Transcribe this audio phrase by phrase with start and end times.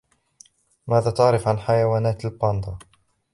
[0.87, 2.77] ماذا تعرف عن حيوانات الباندا؟